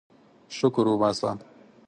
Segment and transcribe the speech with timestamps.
[0.57, 1.29] شکر وباسه.